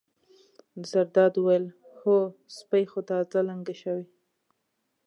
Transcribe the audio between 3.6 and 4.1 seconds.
شوې.